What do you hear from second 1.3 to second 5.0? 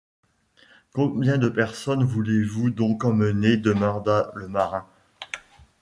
de personnes voulez-vous donc emmener? demanda le marin